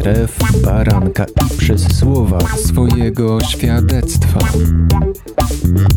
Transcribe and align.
krew 0.00 0.38
baranka 0.64 1.24
i 1.24 1.56
przez 1.58 1.98
słowa 1.98 2.38
swojego 2.56 3.40
świadectwa. 3.40 4.38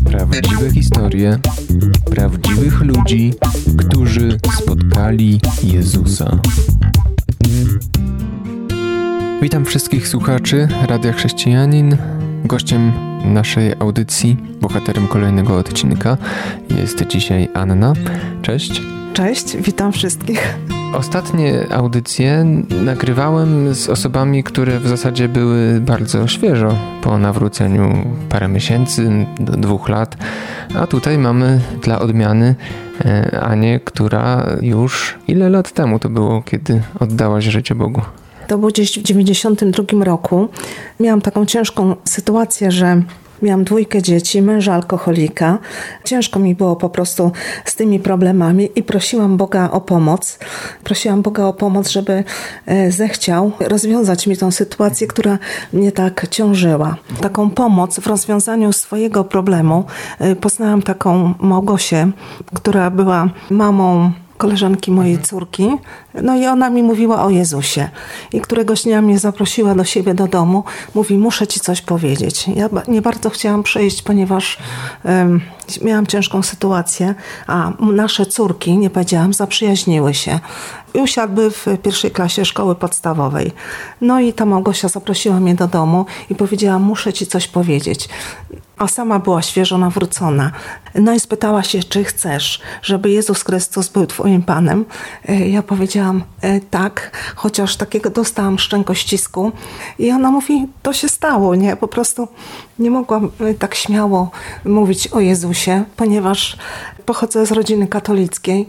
Prawdziwe 0.04 0.70
historie 0.70 1.38
prawdziwych 2.10 2.80
ludzi, 2.80 3.34
którzy 3.78 4.38
spotkali 4.62 5.40
Jezusa. 5.62 6.38
Witam 9.42 9.64
wszystkich 9.64 10.08
słuchaczy 10.08 10.68
Radia 10.86 11.12
Chrześcijanin. 11.12 11.96
Gościem 12.44 12.92
naszej 13.24 13.72
audycji, 13.72 14.36
bohaterem 14.60 15.08
kolejnego 15.08 15.56
odcinka 15.56 16.16
jest 16.78 17.06
dzisiaj 17.06 17.48
Anna. 17.54 17.92
Cześć. 18.42 18.82
Cześć, 19.12 19.56
witam 19.56 19.92
wszystkich. 19.92 20.56
Ostatnie 20.94 21.66
audycje 21.72 22.44
nagrywałem 22.84 23.74
z 23.74 23.88
osobami, 23.88 24.44
które 24.44 24.80
w 24.80 24.88
zasadzie 24.88 25.28
były 25.28 25.80
bardzo 25.80 26.28
świeżo 26.28 26.78
po 27.02 27.18
nawróceniu 27.18 27.92
parę 28.28 28.48
miesięcy 28.48 29.26
do 29.40 29.52
dwóch 29.52 29.88
lat, 29.88 30.16
a 30.74 30.86
tutaj 30.86 31.18
mamy 31.18 31.60
dla 31.82 31.98
odmiany 32.00 32.54
e, 33.04 33.40
Anię, 33.40 33.80
która 33.84 34.46
już 34.60 35.18
ile 35.28 35.48
lat 35.48 35.72
temu 35.72 35.98
to 35.98 36.08
było, 36.08 36.42
kiedy 36.42 36.82
oddałaś 37.00 37.44
życie 37.44 37.74
Bogu? 37.74 38.00
To 38.48 38.58
było 38.58 38.70
gdzieś 38.70 38.98
w 38.98 39.02
92 39.02 40.04
roku. 40.04 40.48
Miałam 41.00 41.20
taką 41.20 41.46
ciężką 41.46 41.96
sytuację, 42.04 42.70
że 42.70 43.02
Miałam 43.44 43.64
dwójkę 43.64 44.02
dzieci, 44.02 44.42
męża 44.42 44.74
alkoholika. 44.74 45.58
Ciężko 46.04 46.38
mi 46.38 46.54
było 46.54 46.76
po 46.76 46.88
prostu 46.88 47.32
z 47.64 47.76
tymi 47.76 48.00
problemami 48.00 48.68
i 48.76 48.82
prosiłam 48.82 49.36
Boga 49.36 49.70
o 49.70 49.80
pomoc. 49.80 50.38
Prosiłam 50.84 51.22
Boga 51.22 51.44
o 51.44 51.52
pomoc, 51.52 51.88
żeby 51.88 52.24
e, 52.66 52.92
zechciał 52.92 53.52
rozwiązać 53.60 54.26
mi 54.26 54.36
tą 54.36 54.50
sytuację, 54.50 55.06
która 55.06 55.38
mnie 55.72 55.92
tak 55.92 56.28
ciążyła. 56.28 56.96
Taką 57.20 57.50
pomoc 57.50 58.00
w 58.00 58.06
rozwiązaniu 58.06 58.72
swojego 58.72 59.24
problemu 59.24 59.84
e, 60.18 60.36
poznałam 60.36 60.82
taką 60.82 61.34
Małgosię, 61.40 62.10
która 62.54 62.90
była 62.90 63.28
mamą 63.50 64.12
koleżanki 64.36 64.90
mojej 64.90 65.18
córki. 65.18 65.70
No 66.22 66.36
i 66.36 66.46
ona 66.46 66.70
mi 66.70 66.82
mówiła 66.82 67.24
o 67.24 67.30
Jezusie. 67.30 67.88
I 68.32 68.40
któregoś 68.40 68.82
dnia 68.82 69.02
mnie 69.02 69.18
zaprosiła 69.18 69.74
do 69.74 69.84
siebie 69.84 70.14
do 70.14 70.26
domu. 70.26 70.64
Mówi, 70.94 71.18
muszę 71.18 71.46
ci 71.46 71.60
coś 71.60 71.82
powiedzieć. 71.82 72.48
Ja 72.56 72.68
nie 72.88 73.02
bardzo 73.02 73.30
chciałam 73.30 73.62
przejść, 73.62 74.02
ponieważ 74.02 74.58
um, 75.04 75.40
miałam 75.82 76.06
ciężką 76.06 76.42
sytuację, 76.42 77.14
a 77.46 77.72
nasze 77.80 78.26
córki, 78.26 78.78
nie 78.78 78.90
powiedziałam, 78.90 79.34
zaprzyjaźniły 79.34 80.14
się. 80.14 80.40
I 80.94 81.00
usiadły 81.00 81.50
w 81.50 81.66
pierwszej 81.82 82.10
klasie 82.10 82.44
szkoły 82.44 82.74
podstawowej. 82.74 83.52
No 84.00 84.20
i 84.20 84.32
ta 84.32 84.44
Małgosia 84.44 84.88
zaprosiła 84.88 85.40
mnie 85.40 85.54
do 85.54 85.68
domu 85.68 86.06
i 86.30 86.34
powiedziała, 86.34 86.78
muszę 86.78 87.12
ci 87.12 87.26
coś 87.26 87.48
powiedzieć 87.48 88.08
a 88.78 88.88
sama 88.88 89.18
była 89.18 89.42
świeżo 89.42 89.78
nawrócona. 89.78 90.50
No 90.94 91.12
i 91.12 91.20
spytała 91.20 91.62
się, 91.62 91.82
czy 91.82 92.04
chcesz, 92.04 92.60
żeby 92.82 93.10
Jezus 93.10 93.42
Chrystus 93.42 93.88
był 93.88 94.06
Twoim 94.06 94.42
Panem. 94.42 94.84
E, 95.28 95.48
ja 95.48 95.62
powiedziałam 95.62 96.22
e, 96.40 96.60
tak, 96.60 97.10
chociaż 97.36 97.76
takiego 97.76 98.10
dostałam 98.10 98.58
szczękościsku. 98.58 99.52
I 99.98 100.10
ona 100.10 100.30
mówi, 100.30 100.66
to 100.82 100.92
się 100.92 101.08
stało, 101.08 101.54
nie? 101.54 101.76
Po 101.76 101.88
prostu 101.88 102.28
nie 102.78 102.90
mogłam 102.90 103.30
e, 103.40 103.54
tak 103.54 103.74
śmiało 103.74 104.30
mówić 104.64 105.08
o 105.08 105.20
Jezusie, 105.20 105.84
ponieważ 105.96 106.56
pochodzę 107.06 107.46
z 107.46 107.52
rodziny 107.52 107.86
katolickiej, 107.86 108.66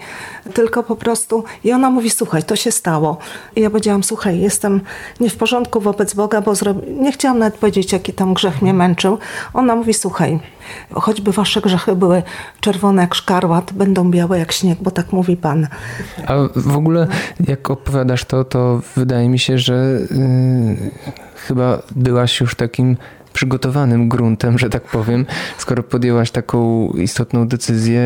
tylko 0.53 0.83
po 0.83 0.95
prostu 0.95 1.43
i 1.63 1.71
ona 1.71 1.89
mówi, 1.89 2.09
słuchaj, 2.09 2.43
to 2.43 2.55
się 2.55 2.71
stało. 2.71 3.17
I 3.55 3.61
ja 3.61 3.69
powiedziałam, 3.69 4.03
słuchaj, 4.03 4.39
jestem 4.39 4.81
nie 5.19 5.29
w 5.29 5.37
porządku 5.37 5.81
wobec 5.81 6.13
Boga, 6.13 6.41
bo 6.41 6.53
nie 6.87 7.11
chciałam 7.11 7.39
nawet 7.39 7.57
powiedzieć, 7.57 7.93
jaki 7.93 8.13
tam 8.13 8.33
grzech 8.33 8.61
mnie 8.61 8.73
męczył. 8.73 9.17
Ona 9.53 9.75
mówi, 9.75 9.93
słuchaj, 9.93 10.39
choćby 10.91 11.31
wasze 11.31 11.61
grzechy 11.61 11.95
były 11.95 12.23
czerwone 12.59 13.01
jak 13.01 13.15
szkarłat, 13.15 13.73
będą 13.73 14.11
białe 14.11 14.39
jak 14.39 14.51
śnieg, 14.51 14.79
bo 14.81 14.91
tak 14.91 15.11
mówi 15.11 15.37
Pan. 15.37 15.67
A 16.27 16.33
w 16.55 16.77
ogóle 16.77 17.07
jak 17.47 17.69
opowiadasz 17.69 18.25
to, 18.25 18.43
to 18.43 18.81
wydaje 18.95 19.29
mi 19.29 19.39
się, 19.39 19.57
że 19.57 19.73
yy, 19.73 20.91
chyba 21.35 21.81
byłaś 21.95 22.39
już 22.39 22.55
takim 22.55 22.97
przygotowanym 23.35 24.09
gruntem, 24.09 24.57
że 24.59 24.69
tak 24.69 24.83
powiem, 24.83 25.25
skoro 25.57 25.83
podjęłaś 25.83 26.31
taką 26.31 26.87
istotną 26.89 27.47
decyzję. 27.47 28.01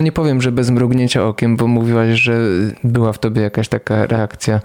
Nie 0.00 0.12
powiem, 0.12 0.42
że 0.42 0.52
bez 0.52 0.70
mrugnięcia 0.70 1.26
okiem, 1.26 1.56
bo 1.56 1.66
mówiłaś, 1.66 2.18
że 2.20 2.38
była 2.84 3.12
w 3.12 3.18
tobie 3.18 3.42
jakaś 3.42 3.68
taka 3.68 4.06
reakcja 4.06 4.60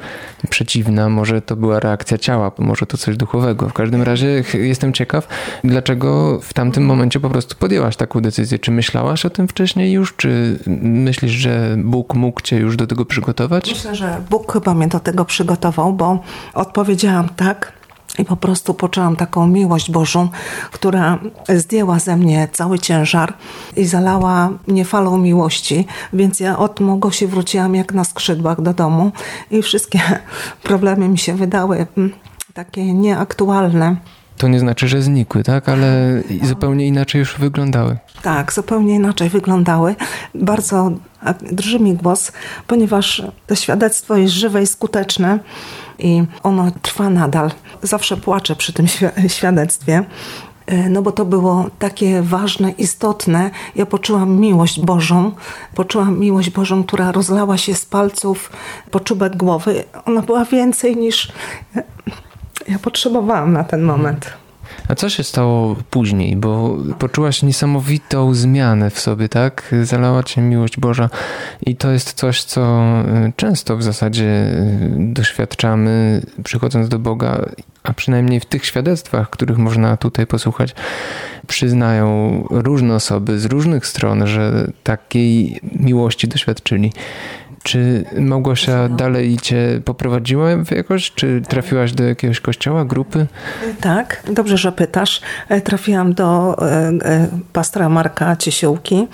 przeciwna, 0.49 1.09
może 1.09 1.41
to 1.41 1.55
była 1.55 1.79
reakcja 1.79 2.17
ciała, 2.17 2.51
może 2.57 2.85
to 2.85 2.97
coś 2.97 3.17
duchowego. 3.17 3.69
W 3.69 3.73
każdym 3.73 4.01
razie 4.01 4.43
jestem 4.53 4.93
ciekaw, 4.93 5.27
dlaczego 5.63 6.39
w 6.39 6.53
tamtym 6.53 6.85
momencie 6.85 7.19
po 7.19 7.29
prostu 7.29 7.55
podjęłaś 7.55 7.95
taką 7.95 8.21
decyzję. 8.21 8.59
Czy 8.59 8.71
myślałaś 8.71 9.25
o 9.25 9.29
tym 9.29 9.47
wcześniej 9.47 9.91
już, 9.91 10.15
czy 10.15 10.59
myślisz, 10.81 11.31
że 11.31 11.75
Bóg 11.77 12.15
mógł 12.15 12.41
cię 12.41 12.57
już 12.57 12.77
do 12.77 12.87
tego 12.87 13.05
przygotować? 13.05 13.69
Myślę, 13.69 13.95
że 13.95 14.21
Bóg 14.29 14.53
chyba 14.53 14.73
mnie 14.73 14.87
do 14.87 14.99
tego 14.99 15.25
przygotował, 15.25 15.93
bo 15.93 16.19
odpowiedziałam 16.53 17.29
tak, 17.35 17.78
i 18.19 18.25
po 18.25 18.35
prostu 18.35 18.73
poczułam 18.73 19.15
taką 19.15 19.47
miłość 19.47 19.91
Bożą, 19.91 20.29
która 20.71 21.19
zdjęła 21.49 21.99
ze 21.99 22.17
mnie 22.17 22.47
cały 22.51 22.79
ciężar 22.79 23.33
i 23.77 23.85
zalała 23.85 24.49
mnie 24.67 24.85
falą 24.85 25.17
miłości. 25.17 25.87
Więc 26.13 26.39
ja 26.39 26.57
od 26.57 26.79
się 27.11 27.27
wróciłam 27.27 27.75
jak 27.75 27.93
na 27.93 28.03
skrzydłach 28.03 28.61
do 28.61 28.73
domu 28.73 29.11
i 29.51 29.61
wszystkie 29.61 29.99
problemy 30.63 31.09
mi 31.09 31.17
się 31.17 31.33
wydały 31.33 31.87
mm, 31.97 32.13
takie 32.53 32.93
nieaktualne. 32.93 33.95
To 34.37 34.47
nie 34.47 34.59
znaczy, 34.59 34.87
że 34.87 35.01
znikły, 35.01 35.43
tak? 35.43 35.69
Ale 35.69 36.21
zupełnie 36.43 36.87
inaczej 36.87 37.19
już 37.19 37.37
wyglądały. 37.37 37.97
Tak, 38.21 38.53
zupełnie 38.53 38.95
inaczej 38.95 39.29
wyglądały. 39.29 39.95
Bardzo 40.35 40.91
drży 41.51 41.79
mi 41.79 41.93
głos, 41.93 42.31
ponieważ 42.67 43.23
to 43.47 43.55
świadectwo 43.55 44.17
jest 44.17 44.33
żywe 44.33 44.63
i 44.63 44.67
skuteczne 44.67 45.39
i 45.99 46.23
ono 46.43 46.71
trwa 46.81 47.09
nadal. 47.09 47.51
Zawsze 47.83 48.17
płaczę 48.17 48.55
przy 48.55 48.73
tym 48.73 48.85
świadectwie, 49.27 50.03
e, 50.65 50.89
no 50.89 51.01
bo 51.01 51.11
to 51.11 51.25
było 51.25 51.69
takie 51.79 52.21
ważne, 52.21 52.71
istotne. 52.71 53.51
Ja 53.75 53.85
poczułam 53.85 54.39
miłość 54.39 54.79
Bożą, 54.79 55.31
poczułam 55.75 56.19
miłość 56.19 56.49
Bożą, 56.49 56.83
która 56.83 57.11
rozlała 57.11 57.57
się 57.57 57.75
z 57.75 57.85
palców 57.85 58.51
po 58.91 58.99
czubek 58.99 59.37
głowy. 59.37 59.83
Ona 60.05 60.21
była 60.21 60.45
więcej 60.45 60.97
niż 60.97 61.31
ja 62.67 62.79
potrzebowałam 62.79 63.53
na 63.53 63.63
ten 63.63 63.81
moment. 63.81 64.33
A 64.87 64.95
co 64.95 65.09
się 65.09 65.23
stało 65.23 65.75
później? 65.89 66.35
Bo 66.35 66.77
poczułaś 66.99 67.43
niesamowitą 67.43 68.33
zmianę 68.33 68.89
w 68.89 68.99
sobie, 68.99 69.29
tak? 69.29 69.75
Zalała 69.83 70.23
cię 70.23 70.41
miłość 70.41 70.79
Boża 70.79 71.09
i 71.65 71.75
to 71.75 71.91
jest 71.91 72.13
coś, 72.13 72.43
co 72.43 72.81
y, 73.27 73.33
często 73.35 73.77
w 73.77 73.83
zasadzie 73.83 74.23
y, 74.23 74.95
doświadczamy 74.97 76.21
przychodząc 76.43 76.89
do 76.89 76.99
Boga, 76.99 77.45
a 77.83 77.93
przynajmniej 77.93 78.39
w 78.39 78.45
tych 78.45 78.65
świadectwach, 78.65 79.29
których 79.29 79.57
można 79.57 79.97
tutaj 79.97 80.27
posłuchać, 80.27 80.75
przyznają 81.47 82.43
różne 82.49 82.95
osoby 82.95 83.39
z 83.39 83.45
różnych 83.45 83.87
stron, 83.87 84.27
że 84.27 84.71
takiej 84.83 85.59
miłości 85.75 86.27
doświadczyli. 86.27 86.91
Czy 87.63 88.05
Małgosia 88.19 88.89
dalej 88.89 89.37
cię 89.37 89.81
poprowadziła 89.85 90.49
jakoś? 90.71 91.11
Czy 91.11 91.41
trafiłaś 91.47 91.93
do 91.93 92.03
jakiegoś 92.03 92.39
kościoła, 92.39 92.85
grupy? 92.85 93.27
Tak, 93.81 94.23
dobrze, 94.31 94.57
że 94.57 94.71
pytasz. 94.71 95.21
E, 95.49 95.61
trafiłam 95.61 96.13
do 96.13 96.57
e, 96.61 96.91
e, 97.03 97.27
pastora 97.53 97.89
Marka 97.89 98.35
Ciesiółki. 98.35 99.07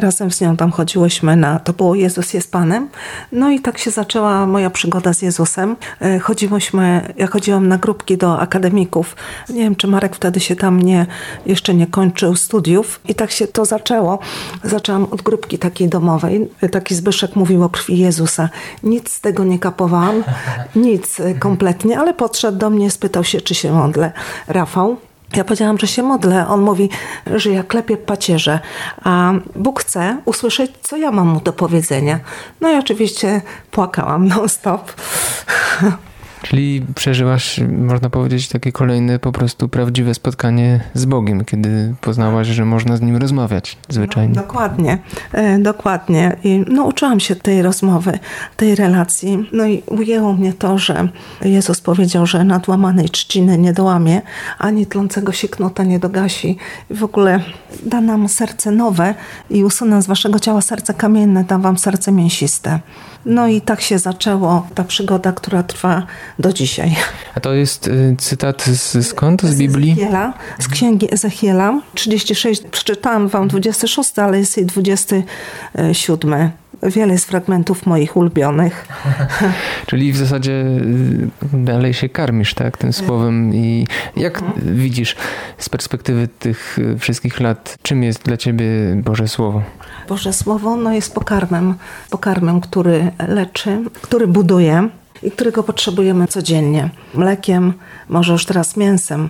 Razem 0.00 0.30
z 0.30 0.40
nią 0.40 0.56
tam 0.56 0.70
chodziłyśmy 0.70 1.36
na, 1.36 1.58
to 1.58 1.72
było 1.72 1.94
Jezus 1.94 2.34
jest 2.34 2.52
Panem. 2.52 2.88
No 3.32 3.50
i 3.50 3.60
tak 3.60 3.78
się 3.78 3.90
zaczęła 3.90 4.46
moja 4.46 4.70
przygoda 4.70 5.12
z 5.12 5.22
Jezusem. 5.22 5.76
Chodziłyśmy, 6.22 7.14
ja 7.16 7.26
chodziłam 7.26 7.68
na 7.68 7.78
grupki 7.78 8.16
do 8.16 8.40
akademików. 8.40 9.16
Nie 9.48 9.60
wiem, 9.60 9.76
czy 9.76 9.86
Marek 9.86 10.16
wtedy 10.16 10.40
się 10.40 10.56
tam 10.56 10.82
nie, 10.82 11.06
jeszcze 11.46 11.74
nie 11.74 11.86
kończył 11.86 12.36
studiów. 12.36 13.00
I 13.08 13.14
tak 13.14 13.30
się 13.30 13.46
to 13.46 13.64
zaczęło. 13.64 14.18
Zaczęłam 14.64 15.06
od 15.10 15.22
grupki 15.22 15.58
takiej 15.58 15.88
domowej. 15.88 16.48
Taki 16.72 16.94
Zbyszek 16.94 17.36
mówił 17.36 17.64
o 17.64 17.67
krwi 17.68 17.98
Jezusa. 17.98 18.48
Nic 18.82 19.12
z 19.12 19.20
tego 19.20 19.44
nie 19.44 19.58
kapowałam, 19.58 20.24
nic 20.76 21.20
e, 21.20 21.34
kompletnie, 21.34 21.98
ale 21.98 22.14
podszedł 22.14 22.58
do 22.58 22.70
mnie, 22.70 22.90
spytał 22.90 23.24
się, 23.24 23.40
czy 23.40 23.54
się 23.54 23.72
modlę. 23.72 24.12
Rafał, 24.48 24.96
ja 25.36 25.44
powiedziałam, 25.44 25.78
że 25.78 25.86
się 25.86 26.02
modlę. 26.02 26.48
On 26.48 26.60
mówi, 26.60 26.90
że 27.36 27.50
ja 27.50 27.62
klepię 27.62 27.96
pacierze, 27.96 28.60
a 29.04 29.32
Bóg 29.56 29.80
chce 29.80 30.16
usłyszeć, 30.24 30.70
co 30.82 30.96
ja 30.96 31.10
mam 31.10 31.28
mu 31.28 31.40
do 31.40 31.52
powiedzenia. 31.52 32.20
No 32.60 32.72
i 32.72 32.78
oczywiście 32.78 33.42
płakałam 33.70 34.28
non-stop. 34.28 34.92
Czyli 36.42 36.84
przeżyłaś, 36.94 37.60
można 37.78 38.10
powiedzieć, 38.10 38.48
takie 38.48 38.72
kolejne 38.72 39.18
po 39.18 39.32
prostu 39.32 39.68
prawdziwe 39.68 40.14
spotkanie 40.14 40.80
z 40.94 41.04
Bogiem, 41.04 41.44
kiedy 41.44 41.94
poznałaś, 42.00 42.46
że 42.46 42.64
można 42.64 42.96
z 42.96 43.00
Nim 43.00 43.16
rozmawiać 43.16 43.76
zwyczajnie. 43.88 44.34
No, 44.34 44.42
dokładnie, 44.42 44.98
e, 45.32 45.58
dokładnie. 45.58 46.36
I 46.44 46.64
nauczyłam 46.68 47.20
się 47.20 47.36
tej 47.36 47.62
rozmowy, 47.62 48.18
tej 48.56 48.74
relacji. 48.74 49.48
No 49.52 49.66
i 49.66 49.82
ujęło 49.86 50.32
mnie 50.32 50.52
to, 50.52 50.78
że 50.78 51.08
Jezus 51.42 51.80
powiedział, 51.80 52.26
że 52.26 52.44
nadłamanej 52.44 53.08
trzciny 53.08 53.58
nie 53.58 53.72
dołamie, 53.72 54.22
ani 54.58 54.86
tlącego 54.86 55.32
się 55.32 55.48
knota 55.48 55.84
nie 55.84 55.98
dogasi. 55.98 56.56
I 56.90 56.94
w 56.94 57.04
ogóle 57.04 57.40
da 57.86 58.00
nam 58.00 58.28
serce 58.28 58.70
nowe 58.70 59.14
i 59.50 59.64
usunę 59.64 60.02
z 60.02 60.06
waszego 60.06 60.38
ciała 60.38 60.60
serce 60.60 60.94
kamienne, 60.94 61.44
dam 61.44 61.62
wam 61.62 61.78
serce 61.78 62.12
mięsiste. 62.12 62.80
No 63.28 63.48
i 63.48 63.60
tak 63.60 63.80
się 63.80 63.98
zaczęło 63.98 64.66
ta 64.74 64.84
przygoda, 64.84 65.32
która 65.32 65.62
trwa 65.62 66.06
do 66.38 66.52
dzisiaj. 66.52 66.96
A 67.34 67.40
to 67.40 67.54
jest 67.54 67.88
y, 67.88 68.16
cytat 68.18 68.62
z, 68.62 69.06
skąd? 69.06 69.42
Z 69.42 69.58
Biblii? 69.58 69.92
Ezechiela, 69.92 70.34
z 70.58 70.68
księgi 70.68 71.14
Ezechiela 71.14 71.80
36. 71.94 72.62
Przeczytałam 72.70 73.28
wam 73.28 73.48
26, 73.48 74.18
ale 74.18 74.38
jest 74.38 74.56
jej 74.56 74.66
27. 74.66 76.50
Wiele 76.82 77.12
jest 77.12 77.24
fragmentów 77.24 77.86
moich 77.86 78.16
ulubionych. 78.16 78.88
Czyli 79.86 80.12
w 80.12 80.16
zasadzie 80.16 80.52
y, 80.52 81.28
dalej 81.52 81.94
się 81.94 82.08
karmisz, 82.08 82.54
tak, 82.54 82.76
tym 82.76 82.92
słowem. 82.92 83.54
I 83.54 83.86
jak 84.16 84.42
widzisz 84.56 85.16
z 85.58 85.68
perspektywy 85.68 86.28
tych 86.38 86.78
y, 86.78 86.98
wszystkich 86.98 87.40
lat, 87.40 87.78
czym 87.82 88.02
jest 88.02 88.22
dla 88.22 88.36
ciebie 88.36 88.66
Boże 88.96 89.28
Słowo? 89.28 89.62
Boże 90.08 90.32
Słowo 90.32 90.76
no 90.76 90.92
jest 90.92 91.14
pokarmem, 91.14 91.74
pokarmem, 92.10 92.60
który 92.60 93.10
leczy, 93.28 93.78
który 94.02 94.26
buduje 94.26 94.88
i 95.22 95.30
którego 95.30 95.62
potrzebujemy 95.62 96.26
codziennie. 96.26 96.90
Mlekiem, 97.14 97.72
może 98.08 98.32
już 98.32 98.46
teraz 98.46 98.76
mięsem. 98.76 99.28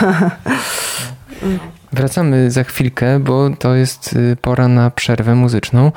Wracamy 1.92 2.50
za 2.50 2.64
chwilkę, 2.64 3.20
bo 3.20 3.50
to 3.58 3.74
jest 3.74 4.12
y, 4.12 4.36
pora 4.40 4.68
na 4.68 4.90
przerwę 4.90 5.34
muzyczną 5.34 5.92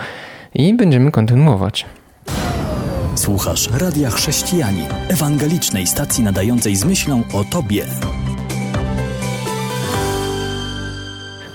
i 0.55 0.73
będziemy 0.73 1.11
kontynuować. 1.11 1.85
Słuchasz 3.15 3.69
Radia 3.79 4.09
Chrześcijani, 4.09 4.83
ewangelicznej 5.09 5.87
stacji 5.87 6.23
nadającej 6.23 6.75
z 6.75 6.85
myślą 6.85 7.23
o 7.33 7.43
Tobie. 7.43 7.85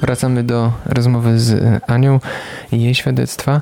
Wracamy 0.01 0.45
do 0.45 0.73
rozmowy 0.87 1.41
z 1.41 1.83
Anią 1.87 2.21
i 2.73 2.83
jej 2.83 2.95
świadectwa. 2.95 3.61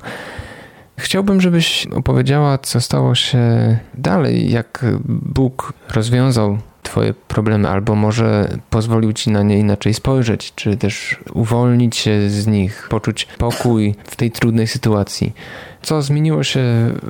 Chciałbym, 0.99 1.41
żebyś 1.41 1.87
opowiedziała, 1.87 2.59
co 2.59 2.81
stało 2.81 3.15
się 3.15 3.39
dalej, 3.95 4.51
jak 4.51 4.85
Bóg 5.09 5.73
rozwiązał 5.95 6.59
Twoje 6.89 7.15
problemy, 7.15 7.69
albo 7.69 7.95
może 7.95 8.59
pozwolił 8.71 9.13
Ci 9.13 9.31
na 9.31 9.43
nie 9.43 9.59
inaczej 9.59 9.95
spojrzeć, 9.95 10.53
czy 10.55 10.77
też 10.77 11.17
uwolnić 11.35 11.97
się 11.97 12.31
z 12.31 12.47
nich, 12.47 12.87
poczuć 12.91 13.29
pokój 13.39 13.95
w 14.05 14.17
tej 14.17 14.31
trudnej 14.31 14.67
sytuacji. 14.67 15.33
Co 15.83 16.03
zmieniło 16.03 16.43
się 16.43 16.61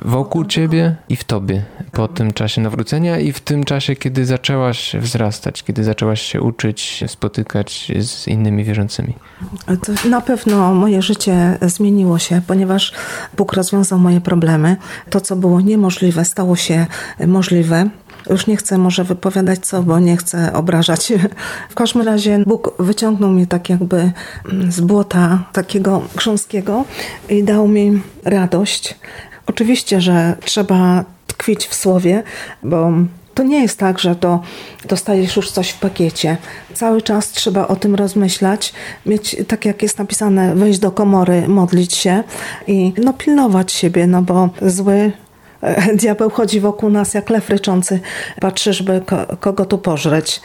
wokół 0.05 0.45
Ciebie 0.45 0.95
i 1.09 1.15
w 1.15 1.23
Tobie 1.23 1.63
po 1.91 2.07
tym 2.07 2.33
czasie 2.33 2.61
nawrócenia 2.61 3.19
i 3.19 3.33
w 3.33 3.39
tym 3.39 3.63
czasie, 3.63 3.95
kiedy 3.95 4.25
zaczęłaś 4.25 4.95
wzrastać, 4.95 5.63
kiedy 5.63 5.83
zaczęłaś 5.83 6.21
się 6.21 6.41
uczyć, 6.41 7.03
spotykać 7.07 7.91
z 7.99 8.27
innymi 8.27 8.63
wierzącymi? 8.63 9.13
To 9.65 10.09
na 10.09 10.21
pewno 10.21 10.73
moje 10.73 11.01
życie 11.01 11.57
zmieniło 11.61 12.19
się, 12.19 12.41
ponieważ 12.47 12.93
Bóg 13.37 13.53
rozwiązał 13.53 13.99
moje 13.99 14.21
problemy. 14.21 14.77
To, 15.09 15.21
co 15.21 15.35
było 15.35 15.61
niemożliwe, 15.61 16.25
stało 16.25 16.55
się 16.55 16.85
możliwe. 17.27 17.89
Już 18.29 18.47
nie 18.47 18.57
chcę 18.57 18.77
może 18.77 19.03
wypowiadać 19.03 19.59
co, 19.59 19.83
bo 19.83 19.99
nie 19.99 20.17
chcę 20.17 20.53
obrażać. 20.53 21.13
W 21.69 21.75
każdym 21.75 22.01
razie 22.01 22.43
Bóg 22.47 22.73
wyciągnął 22.79 23.29
mnie 23.29 23.47
tak 23.47 23.69
jakby 23.69 24.11
z 24.69 24.81
błota 24.81 25.43
takiego 25.53 26.01
grząskiego 26.15 26.85
i 27.29 27.43
dał 27.43 27.67
mi 27.67 28.01
radość. 28.23 28.95
Oczywiście, 29.47 30.01
że 30.01 30.35
trzeba 30.45 31.05
tkwić 31.27 31.67
w 31.67 31.75
słowie, 31.75 32.23
bo 32.63 32.91
to 33.33 33.43
nie 33.43 33.61
jest 33.61 33.79
tak, 33.79 33.99
że 33.99 34.15
to 34.15 34.41
dostajesz 34.85 35.35
już 35.35 35.51
coś 35.51 35.69
w 35.69 35.79
pakiecie. 35.79 36.37
Cały 36.73 37.01
czas 37.01 37.31
trzeba 37.31 37.67
o 37.67 37.75
tym 37.75 37.95
rozmyślać, 37.95 38.73
mieć, 39.05 39.35
tak 39.47 39.65
jak 39.65 39.83
jest 39.83 39.97
napisane, 39.97 40.55
wejść 40.55 40.79
do 40.79 40.91
komory, 40.91 41.47
modlić 41.47 41.95
się 41.95 42.23
i 42.67 42.93
no, 42.97 43.13
pilnować 43.13 43.71
siebie, 43.71 44.07
no 44.07 44.21
bo 44.21 44.49
zły 44.61 45.11
Diabeł 45.95 46.29
chodzi 46.29 46.59
wokół 46.59 46.89
nas 46.89 47.13
jak 47.13 47.29
lew 47.29 47.49
ryczący, 47.49 47.99
patrzy, 48.41 48.73
żeby 48.73 49.01
ko 49.05 49.37
kogo 49.39 49.65
tu 49.65 49.77
pożreć. 49.77 50.41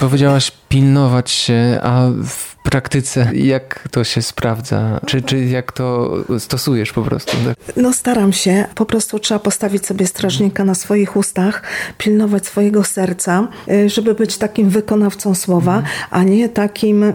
Powiedziałaś 0.00 0.52
pilnować 0.68 1.30
się, 1.30 1.80
a 1.82 2.08
w 2.24 2.62
praktyce 2.62 3.30
jak 3.34 3.88
to 3.90 4.04
się 4.04 4.22
sprawdza? 4.22 5.00
Czy, 5.06 5.22
czy 5.22 5.44
jak 5.44 5.72
to 5.72 6.16
stosujesz 6.38 6.92
po 6.92 7.02
prostu? 7.02 7.36
No 7.76 7.92
staram 7.92 8.32
się. 8.32 8.64
Po 8.74 8.86
prostu 8.86 9.18
trzeba 9.18 9.38
postawić 9.38 9.86
sobie 9.86 10.06
strażnika 10.06 10.64
na 10.64 10.74
swoich 10.74 11.16
ustach, 11.16 11.62
pilnować 11.98 12.46
swojego 12.46 12.84
serca, 12.84 13.48
y, 13.68 13.88
żeby 13.88 14.14
być 14.14 14.38
takim 14.38 14.70
wykonawcą 14.70 15.34
słowa, 15.34 15.82
a 16.10 16.22
nie 16.22 16.48
takim, 16.48 17.12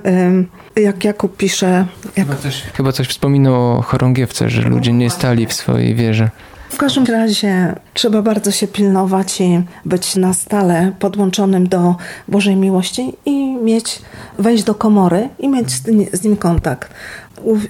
jak 0.75 1.03
Jakub 1.03 1.37
pisze... 1.37 1.87
Jak... 2.17 2.27
Chyba, 2.27 2.35
coś, 2.41 2.63
chyba 2.73 2.91
coś 2.91 3.07
wspominał 3.07 3.77
o 3.77 3.81
chorągiewce, 3.81 4.49
że 4.49 4.61
ludzie 4.61 4.93
nie 4.93 5.09
stali 5.09 5.47
w 5.47 5.53
swojej 5.53 5.95
wierze. 5.95 6.29
W 6.69 6.77
każdym 6.77 7.05
razie 7.05 7.75
trzeba 7.93 8.21
bardzo 8.21 8.51
się 8.51 8.67
pilnować 8.67 9.41
i 9.41 9.61
być 9.85 10.15
na 10.15 10.33
stale 10.33 10.91
podłączonym 10.99 11.67
do 11.69 11.95
Bożej 12.27 12.55
miłości 12.55 13.13
i 13.25 13.55
mieć, 13.55 14.01
wejść 14.39 14.63
do 14.63 14.75
komory 14.75 15.29
i 15.39 15.49
mieć 15.49 15.71
z 16.13 16.23
nim 16.23 16.37
kontakt. 16.37 16.93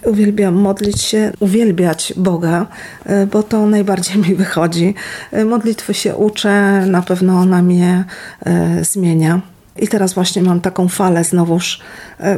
Uwielbiam 0.06 0.56
modlić 0.56 1.02
się, 1.02 1.32
uwielbiać 1.40 2.14
Boga, 2.18 2.66
e, 3.06 3.28
bo 3.28 3.44
to 3.44 3.66
najbardziej 3.66 4.18
mi 4.28 4.36
wychodzi. 4.36 4.96
E, 5.32 5.46
modlitwy 5.46 5.94
się 5.94 6.16
uczę, 6.16 6.86
na 6.86 7.02
pewno 7.02 7.40
ona 7.40 7.62
mnie 7.62 8.04
e, 8.46 8.84
zmienia. 8.84 9.42
I 9.80 9.88
teraz 9.88 10.14
właśnie 10.14 10.42
mam 10.42 10.62
taką 10.62 10.88
falę 10.88 11.24
znowuż, 11.24 11.80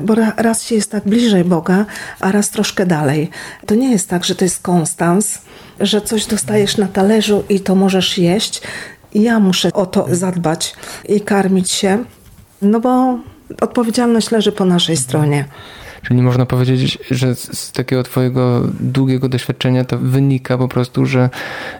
bo 0.01 0.15
raz 0.37 0.63
się 0.63 0.75
jest 0.75 0.91
tak 0.91 1.03
bliżej 1.03 1.43
Boga, 1.43 1.85
a 2.19 2.31
raz 2.31 2.49
troszkę 2.49 2.85
dalej. 2.85 3.29
To 3.65 3.75
nie 3.75 3.91
jest 3.91 4.09
tak, 4.09 4.25
że 4.25 4.35
to 4.35 4.45
jest 4.45 4.61
konstans, 4.61 5.41
że 5.79 6.01
coś 6.01 6.25
dostajesz 6.25 6.77
na 6.77 6.87
talerzu 6.87 7.43
i 7.49 7.59
to 7.59 7.75
możesz 7.75 8.17
jeść. 8.17 8.61
Ja 9.13 9.39
muszę 9.39 9.73
o 9.73 9.85
to 9.85 10.07
zadbać 10.11 10.75
i 11.09 11.21
karmić 11.21 11.71
się, 11.71 12.03
no 12.61 12.79
bo 12.79 13.19
odpowiedzialność 13.61 14.31
leży 14.31 14.51
po 14.51 14.65
naszej 14.65 14.97
stronie. 14.97 15.45
Czyli 16.01 16.21
można 16.21 16.45
powiedzieć, 16.45 16.97
że 17.11 17.35
z 17.35 17.71
takiego 17.71 18.03
twojego 18.03 18.61
długiego 18.79 19.29
doświadczenia 19.29 19.85
to 19.85 19.97
wynika 19.97 20.57
po 20.57 20.67
prostu, 20.67 21.05
że 21.05 21.29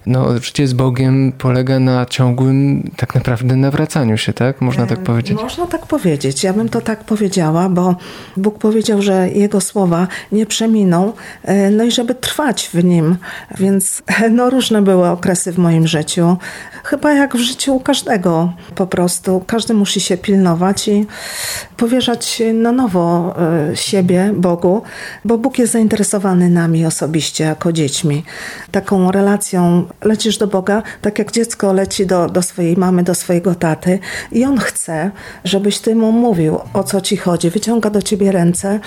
no, 0.06 0.40
życie 0.40 0.68
z 0.68 0.74
Bogiem 0.74 1.32
polega 1.38 1.80
na 1.80 2.06
ciągłym 2.06 2.90
tak 2.98 3.16
naprawdę 3.16 3.56
nawracaniu 3.56 4.18
się, 4.18 4.34
tak? 4.34 4.62
Można 4.62 4.86
tak 4.88 5.00
powiedzieć? 5.00 5.42
Można 5.42 5.68
tak 5.68 5.86
powiedzieć. 5.86 6.44
Ja 6.44 6.54
bym 6.54 6.70
to 6.70 6.82
tak 6.82 7.04
powiedziała, 7.04 7.70
bo 7.70 7.96
Bóg 8.38 8.58
powiedział, 8.60 9.02
że 9.02 9.30
Jego 9.30 9.62
słowa 9.62 10.08
nie 10.32 10.46
przeminą, 10.46 11.14
e, 11.44 11.70
no 11.70 11.84
i 11.84 11.92
żeby 11.92 12.16
trwać 12.16 12.70
w 12.74 12.84
Nim. 12.84 13.18
Więc 13.58 14.02
no, 14.32 14.50
różne 14.50 14.82
były 14.82 15.08
okresy 15.08 15.52
w 15.52 15.58
moim 15.58 15.88
życiu. 15.88 16.38
Chyba 16.90 17.14
jak 17.14 17.36
w 17.36 17.40
życiu 17.40 17.80
każdego 17.80 18.54
po 18.76 18.88
prostu. 18.88 19.44
Każdy 19.48 19.74
musi 19.74 20.02
się 20.02 20.18
pilnować 20.18 20.88
i 20.88 21.06
powierzać 21.78 22.42
na 22.54 22.72
nowo 22.72 23.36
e, 23.72 23.76
siebie 23.76 24.32
Bogu, 24.36 24.82
bo 25.26 25.38
Bóg 25.38 25.60
jest 25.60 25.74
zainteresowany 25.74 26.50
nami 26.50 26.86
osobiście, 26.86 27.44
jako 27.44 27.72
dziećmi. 27.72 28.24
Taką 28.72 29.12
relacją 29.12 29.86
lecisz 30.04 30.38
do 30.38 30.48
Boga, 30.48 30.84
tak 31.02 31.20
jak 31.20 31.32
dziecko 31.32 31.74
leci 31.74 32.06
do, 32.06 32.30
do 32.30 32.42
swojej 32.42 32.78
mamy, 32.78 33.04
do 33.04 33.16
swojego 33.16 33.56
taty 33.56 34.00
i 34.32 34.46
on 34.46 34.58
chce, 34.58 35.12
żebyś 35.44 35.80
ty 35.80 35.96
mu 35.96 36.12
mówił, 36.12 36.60
o 36.74 36.84
co 36.84 37.02
ci 37.02 37.18
chodzi. 37.18 37.50
Wyciąga 37.50 37.90
do 37.90 38.02
ciebie 38.02 38.32
ręce 38.32 38.80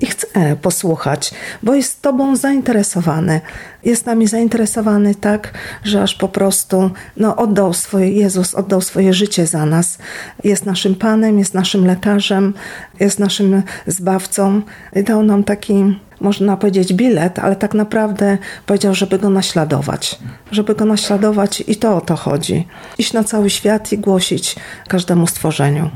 i 0.00 0.06
chce 0.06 0.56
posłuchać, 0.62 1.30
bo 1.62 1.74
jest 1.74 2.02
tobą 2.02 2.36
zainteresowany. 2.36 3.40
Jest 3.84 4.06
nami 4.06 4.26
zainteresowany 4.26 5.14
tak, 5.14 5.52
że 5.84 6.02
aż 6.02 6.14
po 6.14 6.28
prostu 6.28 6.90
no, 7.16 7.36
oddał 7.48 7.74
swoje, 7.74 8.12
Jezus 8.12 8.54
oddał 8.54 8.80
swoje 8.80 9.12
życie 9.12 9.46
za 9.46 9.66
nas. 9.66 9.98
Jest 10.44 10.66
naszym 10.66 10.94
Panem, 10.94 11.38
jest 11.38 11.54
naszym 11.54 11.86
lekarzem, 11.86 12.54
jest 13.00 13.18
naszym 13.18 13.62
zbawcą. 13.86 14.62
Dał 14.96 15.22
nam 15.22 15.44
taki, 15.44 15.98
można 16.20 16.56
powiedzieć, 16.56 16.92
bilet, 16.92 17.38
ale 17.38 17.56
tak 17.56 17.74
naprawdę 17.74 18.38
powiedział, 18.66 18.94
żeby 18.94 19.18
go 19.18 19.30
naśladować. 19.30 20.18
Żeby 20.52 20.74
go 20.74 20.84
naśladować 20.84 21.62
i 21.66 21.76
to 21.76 21.96
o 21.96 22.00
to 22.00 22.16
chodzi. 22.16 22.66
Iść 22.98 23.12
na 23.12 23.24
cały 23.24 23.50
świat 23.50 23.92
i 23.92 23.98
głosić 23.98 24.56
każdemu 24.88 25.26
stworzeniu. 25.26 25.90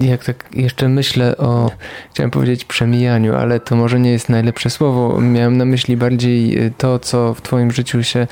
Jak 0.00 0.24
tak 0.24 0.48
jeszcze 0.54 0.88
myślę 0.88 1.36
o, 1.36 1.70
chciałem 2.10 2.30
powiedzieć 2.30 2.64
przemijaniu, 2.64 3.34
ale 3.34 3.60
to 3.60 3.76
może 3.76 4.00
nie 4.00 4.10
jest 4.12 4.28
najlepsze 4.28 4.70
słowo. 4.70 5.20
Miałem 5.20 5.56
na 5.56 5.64
myśli 5.64 5.96
bardziej 5.96 6.58
to, 6.78 6.98
co 6.98 7.34
w 7.34 7.42
Twoim 7.42 7.70
życiu 7.70 8.02
się 8.02 8.26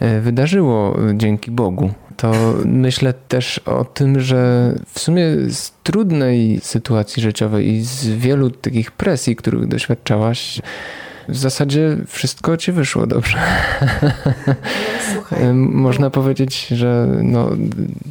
e, 0.00 0.20
wydarzyło 0.20 0.96
dzięki 1.14 1.50
Bogu. 1.50 1.90
To 2.16 2.32
myślę 2.64 3.12
też 3.12 3.58
o 3.58 3.84
tym, 3.84 4.20
że 4.20 4.72
w 4.86 5.00
sumie 5.00 5.24
z 5.48 5.72
trudnej 5.82 6.60
sytuacji 6.62 7.22
życiowej 7.22 7.68
i 7.68 7.82
z 7.82 8.06
wielu 8.08 8.50
takich 8.50 8.90
presji, 8.90 9.36
których 9.36 9.66
doświadczałaś, 9.66 10.62
w 11.28 11.36
zasadzie 11.36 11.96
wszystko 12.06 12.56
ci 12.56 12.72
wyszło 12.72 13.06
dobrze. 13.06 13.38
No, 15.30 15.54
Można 15.54 16.10
powiedzieć, 16.10 16.66
że 16.66 17.08
no, 17.22 17.50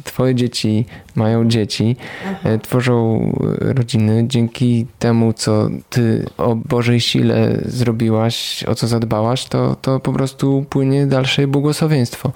twoje 0.04 0.34
dzieci 0.34 0.84
mają 1.14 1.48
dzieci, 1.48 1.96
Aha. 2.26 2.48
E, 2.48 2.58
tworzą 2.58 3.20
rodziny 3.58 4.24
dzięki 4.26 4.86
temu, 4.98 5.32
co 5.32 5.68
ty 5.90 6.26
o 6.38 6.54
Bożej 6.54 7.00
sile 7.00 7.58
zrobiłaś, 7.64 8.64
o 8.64 8.74
co 8.74 8.86
zadbałaś, 8.86 9.44
to, 9.44 9.76
to 9.82 10.00
po 10.00 10.12
prostu 10.12 10.66
płynie 10.70 11.06
dalsze 11.06 11.46
błogosławieństwo. 11.46 12.32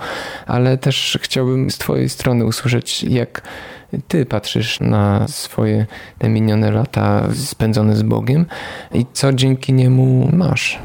Ale 0.46 0.78
też 0.78 1.18
chciałbym 1.22 1.70
z 1.70 1.78
twojej 1.78 2.08
strony 2.08 2.44
usłyszeć, 2.44 3.04
jak 3.04 3.42
ty 4.08 4.26
patrzysz 4.26 4.80
na 4.80 5.28
swoje 5.28 5.86
te 6.18 6.28
minione 6.28 6.70
lata 6.70 7.28
spędzone 7.34 7.96
z 7.96 8.02
Bogiem 8.02 8.46
i 8.94 9.06
co 9.12 9.32
dzięki 9.32 9.72
niemu 9.72 10.30
masz? 10.32 10.78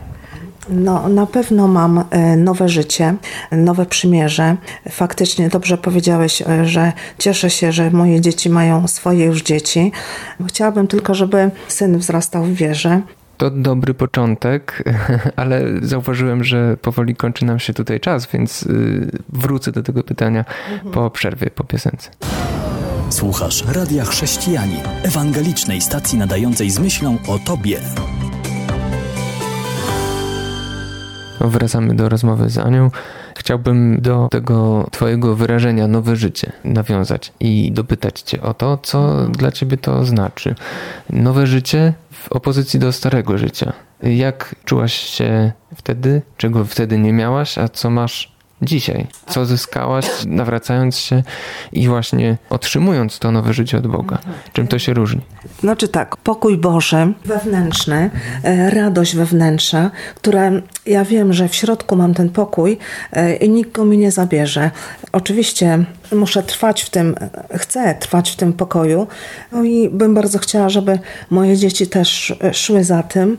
No, 0.70 1.10
na 1.10 1.26
pewno 1.26 1.68
mam 1.68 2.04
e, 2.10 2.38
nowe 2.38 2.70
życie, 2.70 3.16
nowe 3.52 3.86
przymierze. 3.86 4.56
Faktycznie 4.90 5.50
dobrze 5.50 5.78
powiedziałeś, 5.78 6.42
e, 6.42 6.66
że 6.66 6.94
cieszę 7.18 7.50
się, 7.50 7.72
że 7.72 7.92
moje 7.92 8.22
dzieci 8.22 8.50
mają 8.50 8.88
swoje 8.88 9.26
już 9.26 9.44
dzieci. 9.44 9.92
Chciałabym 10.48 10.88
tylko, 10.88 11.14
żeby 11.14 11.52
syn 11.68 11.98
wzrastał 11.98 12.44
w 12.44 12.54
wierze. 12.54 13.02
To 13.38 13.50
dobry 13.50 13.94
początek, 13.94 14.84
ale 15.36 15.62
zauważyłem, 15.82 16.44
że 16.44 16.78
powoli 16.78 17.16
kończy 17.16 17.46
nam 17.46 17.60
się 17.60 17.74
tutaj 17.74 18.00
czas, 18.00 18.28
więc 18.34 18.64
y, 18.64 19.12
wrócę 19.30 19.72
do 19.72 19.84
tego 19.84 20.04
pytania 20.04 20.46
mhm. 20.74 20.94
po 20.94 21.10
przerwie, 21.10 21.50
po 21.50 21.64
piosence. 21.64 22.10
Słuchasz 23.16 23.64
Radia 23.68 24.06
Chrześcijani, 24.06 24.76
ewangelicznej 25.04 25.82
stacji 25.82 26.18
nadającej 26.18 26.70
z 26.70 26.80
myślą 26.80 27.18
o 27.28 27.40
Tobie. 27.40 27.80
Wracamy 31.42 31.96
do 31.96 32.10
rozmowy 32.10 32.50
z 32.50 32.58
Anią. 32.58 32.92
Chciałbym 33.38 34.02
do 34.02 34.28
tego 34.32 34.88
Twojego 34.92 35.36
wyrażenia 35.36 35.88
nowe 35.88 36.16
życie 36.16 36.52
nawiązać 36.64 37.34
i 37.40 37.72
dopytać 37.72 38.22
Cię 38.22 38.42
o 38.42 38.54
to, 38.54 38.78
co 38.78 39.28
dla 39.28 39.52
Ciebie 39.52 39.78
to 39.78 40.06
znaczy. 40.06 40.56
Nowe 41.10 41.48
życie 41.48 41.94
w 42.12 42.32
opozycji 42.32 42.80
do 42.80 42.92
starego 42.92 43.38
życia. 43.38 43.74
Jak 44.04 44.56
czułaś 44.66 44.94
się 44.94 45.52
wtedy, 45.76 46.22
czego 46.38 46.66
wtedy 46.66 46.98
nie 46.98 47.14
miałaś, 47.14 47.58
a 47.58 47.70
co 47.70 47.90
masz 47.90 48.35
dzisiaj. 48.62 49.08
Co 49.28 49.46
zyskałaś, 49.46 50.06
nawracając 50.26 50.98
się 50.98 51.24
i 51.72 51.88
właśnie 51.88 52.38
otrzymując 52.50 53.20
to 53.20 53.32
nowe 53.32 53.54
życie 53.54 53.78
od 53.78 53.88
Boga. 53.88 54.18
Czym 54.54 54.68
to 54.68 54.80
się 54.80 54.94
różni? 54.94 55.22
Znaczy 55.60 55.88
tak, 55.88 56.18
pokój 56.18 56.58
Boży, 56.58 57.14
wewnętrzny, 57.26 58.10
e, 58.44 58.70
radość 58.70 59.16
wewnętrzna, 59.16 59.92
która 60.16 60.52
ja 60.86 61.06
wiem, 61.06 61.34
że 61.34 61.50
w 61.50 61.56
środku 61.56 61.96
mam 61.96 62.14
ten 62.14 62.30
pokój 62.30 62.78
e, 63.12 63.36
i 63.36 63.50
nikt 63.50 63.72
go 63.72 63.86
mi 63.86 63.98
nie 63.98 64.12
zabierze. 64.12 64.72
Oczywiście 65.12 65.86
muszę 66.12 66.44
trwać 66.44 66.82
w 66.82 66.90
tym, 66.90 67.16
chcę 67.56 67.96
trwać 67.96 68.32
w 68.32 68.36
tym 68.36 68.54
pokoju. 68.54 69.08
No 69.52 69.64
i 69.64 69.90
bym 69.90 70.14
bardzo 70.14 70.40
chciała, 70.40 70.70
żeby 70.70 71.00
moje 71.30 71.58
dzieci 71.58 71.88
też 71.88 72.36
szły 72.54 72.84
za 72.84 73.04
tym. 73.04 73.38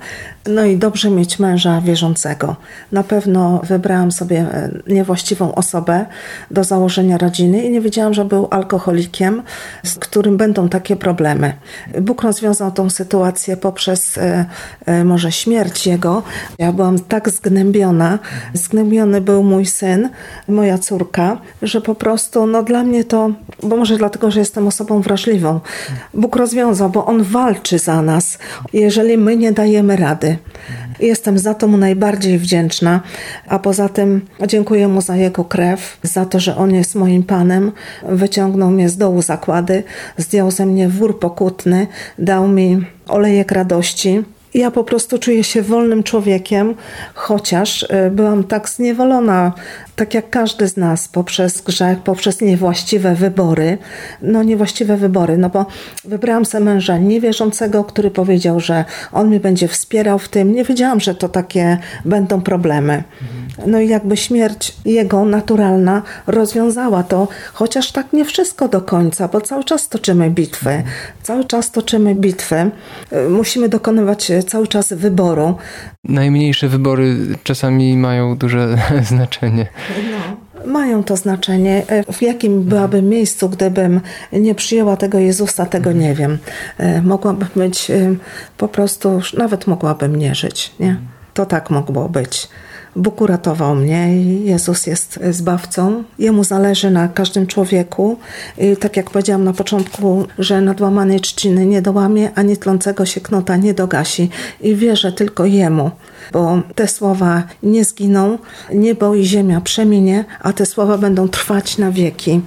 No 0.48 0.64
i 0.64 0.76
dobrze 0.76 1.10
mieć 1.10 1.38
męża 1.38 1.80
wierzącego. 1.80 2.56
Na 2.92 3.02
pewno 3.02 3.60
wybrałam 3.64 4.12
sobie 4.12 4.38
e, 4.38 4.70
niewłaściwą 4.86 5.54
osobę 5.54 6.06
do 6.50 6.64
założenia 6.64 7.18
rodziny 7.18 7.64
i 7.64 7.70
nie 7.70 7.80
wiedziałam, 7.80 8.14
że 8.14 8.24
był 8.24 8.48
alkoholikiem, 8.50 9.42
z 9.84 9.94
którym 9.94 10.36
będą 10.36 10.68
takie 10.68 10.96
problemy. 10.96 11.52
Bóg 12.00 12.22
rozwiązał 12.22 12.70
tą 12.72 12.90
sytuację 12.90 13.56
poprzez 13.56 14.18
e, 14.18 14.46
e, 14.86 15.04
może 15.04 15.32
śmierć 15.32 15.86
jego. 15.86 16.22
Ja 16.58 16.72
byłam 16.72 16.98
tak 16.98 17.30
zgnębiona. 17.30 18.18
Zgnębiony 18.54 19.20
był 19.20 19.42
mój 19.42 19.66
syn, 19.66 20.08
moja 20.48 20.78
córka, 20.78 21.38
że 21.62 21.80
po 21.80 21.94
prostu 21.94 22.46
no 22.56 22.62
dla 22.62 22.84
mnie 22.84 23.04
to, 23.04 23.30
bo 23.62 23.76
może 23.76 23.96
dlatego, 23.96 24.30
że 24.30 24.40
jestem 24.40 24.66
osobą 24.66 25.00
wrażliwą, 25.00 25.60
Bóg 26.14 26.36
rozwiązał, 26.36 26.90
bo 26.90 27.06
On 27.06 27.22
walczy 27.22 27.78
za 27.78 28.02
nas, 28.02 28.38
jeżeli 28.72 29.18
my 29.18 29.36
nie 29.36 29.52
dajemy 29.52 29.96
rady. 29.96 30.38
Jestem 31.00 31.38
za 31.38 31.54
to 31.54 31.68
mu 31.68 31.76
najbardziej 31.76 32.38
wdzięczna, 32.38 33.00
a 33.48 33.58
poza 33.58 33.88
tym 33.88 34.20
dziękuję 34.46 34.88
mu 34.88 35.00
za 35.00 35.16
jego 35.16 35.44
krew, 35.44 35.98
za 36.02 36.24
to, 36.24 36.40
że 36.40 36.56
on 36.56 36.74
jest 36.74 36.94
moim 36.94 37.22
panem, 37.22 37.72
wyciągnął 38.02 38.70
mnie 38.70 38.88
z 38.88 38.96
dołu 38.96 39.22
zakłady, 39.22 39.82
zdjął 40.16 40.50
ze 40.50 40.66
mnie 40.66 40.88
wór 40.88 41.18
pokutny, 41.18 41.86
dał 42.18 42.48
mi 42.48 42.86
olejek 43.08 43.52
radości 43.52 44.24
ja 44.56 44.70
po 44.70 44.84
prostu 44.84 45.18
czuję 45.18 45.44
się 45.44 45.62
wolnym 45.62 46.02
człowiekiem, 46.02 46.74
chociaż 47.14 47.82
y, 47.82 48.10
byłam 48.10 48.44
tak 48.44 48.68
zniewolona, 48.68 49.52
tak 49.96 50.14
jak 50.14 50.30
każdy 50.30 50.68
z 50.68 50.76
nas, 50.76 51.08
poprzez 51.08 51.60
grzech, 51.60 51.98
poprzez 51.98 52.40
niewłaściwe 52.40 53.14
wybory. 53.14 53.78
No, 54.22 54.42
niewłaściwe 54.42 54.96
wybory, 54.96 55.38
no 55.38 55.50
bo 55.50 55.66
wybrałam 56.04 56.44
sobie 56.44 56.64
męża 56.64 56.98
niewierzącego, 56.98 57.84
który 57.84 58.10
powiedział, 58.10 58.60
że 58.60 58.84
on 59.12 59.28
mnie 59.28 59.40
będzie 59.40 59.68
wspierał 59.68 60.18
w 60.18 60.28
tym. 60.28 60.52
Nie 60.52 60.64
wiedziałam, 60.64 61.00
że 61.00 61.14
to 61.14 61.28
takie 61.28 61.78
będą 62.04 62.40
problemy. 62.40 63.02
No 63.66 63.80
i 63.80 63.88
jakby 63.88 64.16
śmierć 64.16 64.72
jego 64.84 65.24
naturalna 65.24 66.02
rozwiązała 66.26 67.02
to, 67.02 67.28
chociaż 67.52 67.92
tak 67.92 68.12
nie 68.12 68.24
wszystko 68.24 68.68
do 68.68 68.80
końca, 68.80 69.28
bo 69.28 69.40
cały 69.40 69.64
czas 69.64 69.88
toczymy 69.88 70.30
bitwy. 70.30 70.82
Cały 71.22 71.44
czas 71.44 71.70
toczymy 71.70 72.14
bitwy. 72.14 72.70
Y, 73.12 73.28
musimy 73.30 73.68
dokonywać 73.68 74.30
cały 74.46 74.66
czas 74.66 74.92
wyboru. 74.92 75.54
Najmniejsze 76.04 76.68
wybory 76.68 77.16
czasami 77.42 77.96
mają 77.96 78.36
duże 78.36 78.78
znaczenie. 79.10 79.66
No 80.10 80.46
mają 80.66 81.04
to 81.04 81.16
znaczenie. 81.16 81.82
W 82.12 82.22
jakim 82.22 82.62
byłabym 82.62 83.08
miejscu, 83.08 83.48
gdybym 83.48 84.00
nie 84.32 84.54
przyjęła 84.54 84.96
tego 84.96 85.18
Jezusa, 85.18 85.66
tego 85.66 85.92
nie 85.92 86.14
wiem. 86.14 86.38
E, 86.78 87.02
mogłabym 87.02 87.48
być 87.56 87.90
e, 87.90 88.14
po 88.56 88.68
prostu, 88.68 89.20
nawet 89.38 89.66
mogłabym 89.66 90.16
nie 90.16 90.34
żyć. 90.34 90.74
Nie? 90.80 90.96
To 91.34 91.46
tak 91.46 91.70
mogło 91.70 92.08
być. 92.08 92.48
Bóg 92.96 93.20
uratował 93.20 93.74
mnie 93.74 94.16
i 94.16 94.44
Jezus 94.44 94.86
jest 94.86 95.20
zbawcą. 95.30 96.04
Jemu 96.18 96.44
zależy 96.44 96.90
na 96.90 97.08
każdym 97.08 97.46
człowieku. 97.46 98.18
I 98.58 98.76
tak 98.76 98.96
jak 98.96 99.10
powiedziałam 99.10 99.44
na 99.44 99.52
początku, 99.52 100.26
że 100.38 100.60
nadłamanej 100.60 101.20
trzciny 101.20 101.66
nie 101.66 101.82
dołamie, 101.82 102.30
ani 102.34 102.56
tlącego 102.56 103.06
się 103.06 103.20
knota 103.20 103.56
nie 103.56 103.74
dogasi. 103.74 104.30
I 104.60 104.76
wierzę 104.76 105.12
tylko 105.12 105.44
Jemu, 105.44 105.90
bo 106.32 106.62
te 106.74 106.88
słowa 106.88 107.42
nie 107.62 107.84
zginą, 107.84 108.38
niebo 108.74 109.14
i 109.14 109.24
ziemia 109.24 109.60
przeminie, 109.60 110.24
a 110.40 110.52
te 110.52 110.66
słowa 110.66 110.98
będą 110.98 111.28
trwać 111.28 111.78
na 111.78 111.90
wieki. 111.90 112.40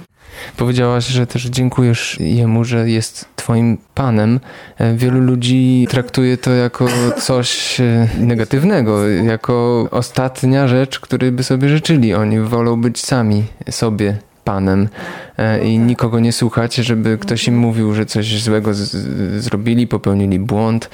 Powiedziałaś, 0.56 1.06
że 1.06 1.26
też 1.26 1.44
dziękujesz 1.44 2.16
jemu, 2.20 2.64
że 2.64 2.90
jest 2.90 3.24
twoim 3.40 3.78
panem. 3.94 4.40
E, 4.78 4.94
wielu 4.94 5.20
ludzi 5.20 5.86
traktuje 5.90 6.36
to 6.36 6.50
jako 6.50 6.86
coś 7.18 7.80
e, 7.80 8.08
negatywnego, 8.18 9.08
jako 9.08 9.88
ostatnia 9.90 10.68
rzecz, 10.68 11.00
której 11.00 11.32
by 11.32 11.42
sobie 11.42 11.68
życzyli. 11.68 12.14
Oni 12.14 12.40
wolą 12.40 12.80
być 12.80 13.00
sami 13.00 13.44
sobie 13.70 14.16
panem 14.44 14.88
e, 15.38 15.64
i 15.64 15.78
nikogo 15.78 16.20
nie 16.20 16.32
słuchać, 16.32 16.74
żeby 16.74 17.18
ktoś 17.18 17.48
im 17.48 17.58
mówił, 17.58 17.94
że 17.94 18.06
coś 18.06 18.42
złego 18.42 18.70
zrobili, 19.38 19.86
popełnili 19.86 20.38
błąd, 20.38 20.90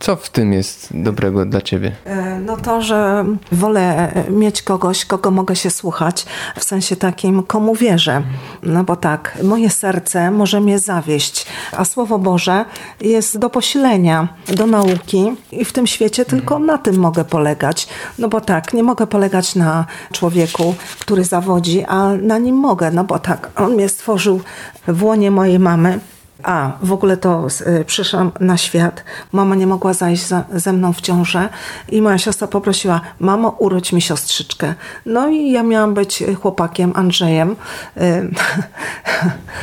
co 0.00 0.16
w 0.16 0.30
tym 0.30 0.52
jest 0.52 0.88
dobrego 0.90 1.46
dla 1.46 1.60
ciebie? 1.60 1.92
E, 2.04 2.40
no 2.40 2.56
to, 2.56 2.82
że 2.82 3.24
wolę 3.52 4.12
mieć 4.30 4.62
kogoś, 4.62 5.04
kogo 5.04 5.30
mogę 5.30 5.56
się 5.56 5.70
słuchać, 5.70 6.26
w 6.56 6.64
sensie 6.64 6.96
takim, 6.96 7.42
komu 7.42 7.74
wierzę. 7.74 8.22
No 8.62 8.84
bo 8.84 8.96
tak, 8.96 9.38
moje 9.42 9.70
serce 9.70 10.30
może 10.30 10.60
mnie 10.60 10.78
zawieść, 10.78 11.46
a 11.72 11.84
Słowo 11.84 12.18
Boże 12.18 12.64
jest 13.00 13.38
do 13.38 13.50
posilenia, 13.50 14.28
do 14.48 14.66
nauki 14.66 15.32
i 15.52 15.64
w 15.64 15.72
tym 15.72 15.86
świecie 15.86 16.24
tylko 16.24 16.58
na 16.58 16.78
tym 16.78 16.96
mogę 16.96 17.24
polegać. 17.24 17.88
No 18.18 18.28
bo 18.28 18.40
tak, 18.40 18.74
nie 18.74 18.82
mogę 18.82 19.06
polegać 19.06 19.54
na 19.54 19.86
człowieku, 20.12 20.74
który 21.00 21.24
zawodzi, 21.24 21.84
a 21.84 22.08
na 22.08 22.38
nim 22.38 22.56
mogę, 22.56 22.90
no 22.90 23.04
bo 23.04 23.18
tak, 23.18 23.50
on 23.56 23.74
mnie 23.74 23.88
stworzył 23.88 24.40
w 24.88 25.02
łonie 25.02 25.30
mojej 25.30 25.58
mamy 25.58 26.00
A, 26.42 26.72
w 26.82 26.92
ogóle 26.92 27.16
to 27.16 27.46
y, 27.80 27.84
przyszłam 27.84 28.32
na 28.40 28.56
świat. 28.56 29.04
Mama 29.32 29.54
nie 29.54 29.66
mogła 29.66 29.92
zajść 29.92 30.26
za, 30.26 30.44
ze 30.54 30.72
mną 30.72 30.92
w 30.92 31.00
ciążę 31.00 31.48
i 31.88 32.02
moja 32.02 32.18
siostra 32.18 32.48
poprosiła, 32.48 33.00
mamo, 33.20 33.48
urodź 33.48 33.92
mi 33.92 34.00
siostrzyczkę. 34.00 34.74
No 35.06 35.28
i 35.28 35.50
ja 35.50 35.62
miałam 35.62 35.94
być 35.94 36.24
chłopakiem 36.40 36.92
Andrzejem. 36.94 37.56
Y, 37.96 38.30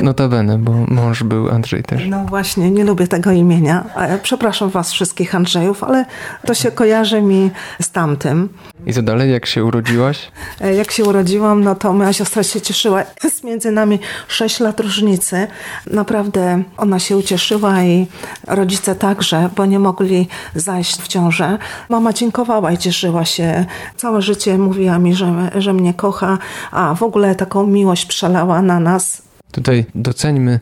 Notabene, 0.00 0.58
bo 0.58 0.72
mąż 0.88 1.22
był 1.22 1.50
Andrzej 1.50 1.82
też. 1.82 2.02
No 2.08 2.24
właśnie, 2.24 2.70
nie 2.70 2.84
lubię 2.84 3.08
tego 3.08 3.30
imienia. 3.30 3.84
Przepraszam 4.22 4.70
was 4.70 4.92
wszystkich 4.92 5.34
Andrzejów, 5.34 5.84
ale 5.84 6.04
to 6.46 6.54
się 6.54 6.70
kojarzy 6.70 7.22
mi 7.22 7.50
z 7.82 7.90
tamtym. 7.90 8.48
I 8.86 8.92
co 8.92 9.02
dalej, 9.02 9.32
jak 9.32 9.46
się 9.46 9.64
urodziłaś? 9.64 10.30
E, 10.60 10.74
jak 10.74 10.90
się 10.90 11.04
urodziłam, 11.04 11.64
no 11.64 11.74
to 11.74 11.92
moja 11.92 12.12
siostra 12.12 12.42
się 12.42 12.60
cieszyła. 12.60 13.02
Jest 13.24 13.44
między 13.44 13.70
nami 13.70 13.98
6 14.28 14.60
lat 14.60 14.80
różnicy. 14.80 15.46
Naprawdę 15.90 16.62
ona 16.76 16.98
się 16.98 17.16
ucieszyła 17.16 17.82
i 17.82 18.06
rodzice 18.46 18.94
także, 18.94 19.50
bo 19.56 19.66
nie 19.66 19.78
mogli 19.78 20.28
zajść 20.54 21.00
w 21.00 21.08
ciążę. 21.08 21.58
Mama 21.88 22.12
dziękowała 22.12 22.72
i 22.72 22.78
cieszyła 22.78 23.24
się. 23.24 23.64
Całe 23.96 24.22
życie 24.22 24.58
mówiła 24.58 24.98
mi, 24.98 25.14
że, 25.14 25.50
że 25.54 25.72
mnie 25.72 25.94
kocha, 25.94 26.38
a 26.70 26.94
w 26.94 27.02
ogóle 27.02 27.34
taką 27.34 27.66
miłość 27.66 28.06
przelała 28.06 28.62
na 28.62 28.80
nas. 28.80 29.22
Tutaj 29.52 29.86
doceńmy 29.94 30.60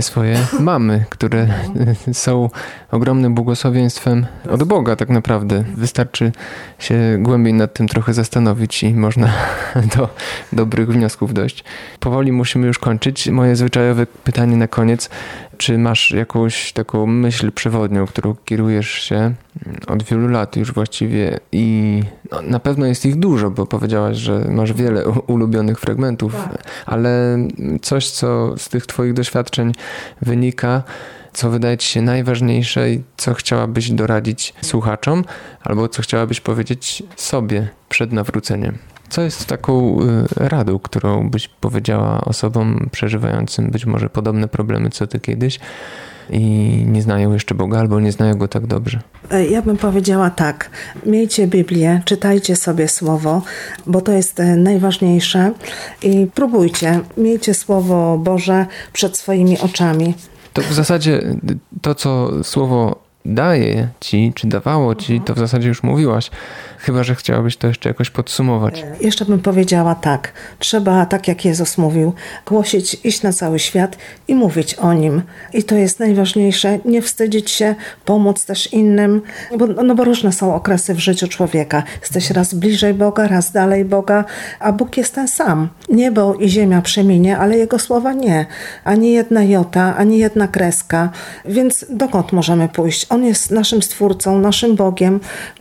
swoje 0.00 0.46
mamy, 0.60 1.04
które 1.10 1.48
są 2.12 2.50
ogromnym 2.90 3.34
błogosławieństwem 3.34 4.26
od 4.50 4.64
Boga 4.64 4.96
tak 4.96 5.08
naprawdę. 5.08 5.64
Wystarczy 5.74 6.32
się 6.78 6.94
głębiej 7.18 7.54
nad 7.54 7.74
tym 7.74 7.88
trochę 7.88 8.14
zastanowić 8.14 8.82
i 8.82 8.94
można 8.94 9.32
do 9.96 10.08
dobrych 10.52 10.88
wniosków 10.88 11.34
dojść. 11.34 11.64
Powoli 12.00 12.32
musimy 12.32 12.66
już 12.66 12.78
kończyć. 12.78 13.28
Moje 13.28 13.56
zwyczajowe 13.56 14.06
pytanie 14.06 14.56
na 14.56 14.68
koniec. 14.68 15.10
Czy 15.58 15.78
masz 15.78 16.10
jakąś 16.10 16.72
taką 16.72 17.06
myśl 17.06 17.52
przewodnią, 17.52 18.06
którą 18.06 18.34
kierujesz 18.44 18.90
się 18.90 19.34
od 19.86 20.02
wielu 20.02 20.28
lat 20.28 20.56
już 20.56 20.72
właściwie 20.72 21.40
i 21.52 22.02
no, 22.32 22.42
na 22.42 22.60
pewno 22.60 22.86
jest 22.86 23.06
ich 23.06 23.16
dużo, 23.16 23.50
bo 23.50 23.66
powiedziałaś, 23.66 24.16
że 24.16 24.38
masz 24.50 24.72
wiele 24.72 25.08
ulubionych 25.08 25.80
fragmentów, 25.80 26.34
tak. 26.34 26.62
ale 26.86 27.38
coś, 27.82 28.10
co 28.10 28.58
z 28.58 28.68
tych 28.68 28.86
twoich 28.86 29.12
doświadczeń 29.12 29.72
wynika, 30.22 30.82
co 31.32 31.50
wydaje 31.50 31.78
ci 31.78 31.88
się 31.88 32.02
najważniejsze 32.02 32.90
i 32.90 33.02
co 33.16 33.34
chciałabyś 33.34 33.90
doradzić 33.90 34.54
słuchaczom, 34.62 35.24
albo 35.62 35.88
co 35.88 36.02
chciałabyś 36.02 36.40
powiedzieć 36.40 37.02
sobie 37.16 37.68
przed 37.88 38.12
nawróceniem? 38.12 38.78
Co 39.08 39.22
jest 39.22 39.46
taką 39.46 40.00
y, 40.00 40.26
radą, 40.36 40.78
którą 40.78 41.30
byś 41.30 41.48
powiedziała 41.48 42.20
osobom 42.20 42.88
przeżywającym 42.92 43.70
być 43.70 43.86
może 43.86 44.10
podobne 44.10 44.48
problemy 44.48 44.90
co 44.90 45.06
ty 45.06 45.20
kiedyś 45.20 45.58
i 46.30 46.40
nie 46.86 47.02
znają 47.02 47.32
jeszcze 47.32 47.54
Boga 47.54 47.78
albo 47.78 48.00
nie 48.00 48.12
znają 48.12 48.34
go 48.38 48.48
tak 48.48 48.66
dobrze? 48.66 49.00
E, 49.30 49.46
ja 49.46 49.62
bym 49.62 49.76
powiedziała 49.76 50.30
tak. 50.30 50.70
Miejcie 51.06 51.46
Biblię, 51.46 52.02
czytajcie 52.04 52.56
sobie 52.56 52.88
słowo, 52.88 53.42
bo 53.86 54.00
to 54.00 54.12
jest 54.12 54.40
e, 54.40 54.56
najważniejsze 54.56 55.52
i 56.02 56.26
próbujcie. 56.34 57.00
Miejcie 57.16 57.54
słowo 57.54 58.18
Boże 58.18 58.66
przed 58.92 59.16
swoimi 59.16 59.58
oczami. 59.58 60.14
To 60.52 60.62
w 60.62 60.72
zasadzie 60.72 61.22
to, 61.82 61.94
co 61.94 62.30
słowo 62.44 63.05
daje 63.26 63.88
ci, 64.00 64.32
czy 64.34 64.46
dawało 64.46 64.94
ci, 64.94 65.20
to 65.20 65.34
w 65.34 65.38
zasadzie 65.38 65.68
już 65.68 65.82
mówiłaś. 65.82 66.30
Chyba, 66.78 67.04
że 67.04 67.14
chciałabyś 67.14 67.56
to 67.56 67.66
jeszcze 67.66 67.88
jakoś 67.88 68.10
podsumować. 68.10 68.80
E, 68.80 68.96
jeszcze 69.00 69.24
bym 69.24 69.38
powiedziała 69.38 69.94
tak. 69.94 70.32
Trzeba, 70.58 71.06
tak 71.06 71.28
jak 71.28 71.44
Jezus 71.44 71.78
mówił, 71.78 72.12
głosić, 72.46 72.96
iść 73.04 73.22
na 73.22 73.32
cały 73.32 73.58
świat 73.58 73.96
i 74.28 74.34
mówić 74.34 74.74
o 74.74 74.92
Nim. 74.92 75.22
I 75.52 75.62
to 75.62 75.74
jest 75.74 76.00
najważniejsze. 76.00 76.78
Nie 76.84 77.02
wstydzić 77.02 77.50
się, 77.50 77.74
pomóc 78.04 78.44
też 78.44 78.72
innym, 78.72 79.22
bo, 79.58 79.66
no 79.66 79.94
bo 79.94 80.04
różne 80.04 80.32
są 80.32 80.54
okresy 80.54 80.94
w 80.94 80.98
życiu 80.98 81.28
człowieka. 81.28 81.82
Jesteś 82.00 82.30
raz 82.30 82.54
bliżej 82.54 82.94
Boga, 82.94 83.28
raz 83.28 83.52
dalej 83.52 83.84
Boga, 83.84 84.24
a 84.60 84.72
Bóg 84.72 84.96
jest 84.96 85.14
ten 85.14 85.28
sam. 85.28 85.68
Niebo 85.88 86.34
i 86.34 86.48
ziemia 86.48 86.82
przeminie, 86.82 87.38
ale 87.38 87.58
Jego 87.58 87.78
słowa 87.78 88.12
nie. 88.12 88.46
Ani 88.84 89.12
jedna 89.12 89.42
jota, 89.42 89.96
ani 89.96 90.18
jedna 90.18 90.48
kreska. 90.48 91.10
Więc 91.44 91.84
dokąd 91.90 92.32
możemy 92.32 92.68
pójść? 92.68 93.06
On 93.16 93.24
jest 93.24 93.50
naszym 93.50 93.82
Stwórcą, 93.82 94.38
naszym 94.38 94.76
Bogiem 94.76 95.20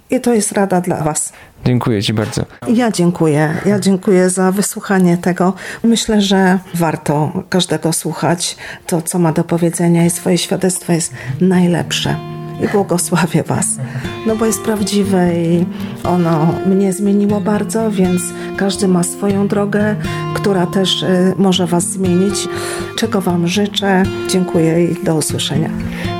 i 0.10 0.22
to 0.22 0.34
jest 0.34 0.52
rada 0.52 0.82
dla 0.82 1.04
Was. 1.04 1.34
Dziękuję 1.66 2.04
Ci 2.04 2.14
bardzo. 2.14 2.46
Ja 2.68 2.92
dziękuję. 2.92 3.54
Ja 3.66 3.80
dziękuję 3.80 4.30
za 4.30 4.52
wysłuchanie 4.52 5.18
tego. 5.18 5.54
Myślę, 5.84 6.22
że 6.22 6.60
warto 6.74 7.44
każdego 7.50 7.94
słuchać. 7.94 8.58
To, 8.88 9.02
co 9.02 9.20
ma 9.20 9.32
do 9.32 9.44
powiedzenia 9.44 10.06
i 10.06 10.10
swoje 10.10 10.38
świadectwo 10.38 10.94
jest 10.94 11.14
najlepsze 11.42 12.35
i 12.64 12.68
błogosławię 12.68 13.44
Was. 13.44 13.68
No 14.28 14.36
bo 14.36 14.46
jest 14.46 14.64
prawdziwe 14.64 15.36
i 15.36 15.66
ono 16.04 16.54
mnie 16.66 16.94
zmieniło 16.94 17.42
bardzo, 17.42 17.92
więc 17.92 18.22
każdy 18.58 18.88
ma 18.88 19.04
swoją 19.04 19.48
drogę, 19.48 19.96
która 20.34 20.66
też 20.66 21.04
y, 21.04 21.34
może 21.38 21.68
Was 21.68 21.84
zmienić. 21.84 22.48
Czego 22.98 23.22
Wam 23.22 23.48
życzę. 23.48 24.04
Dziękuję 24.30 24.86
i 24.86 25.04
do 25.04 25.16
usłyszenia. 25.16 25.70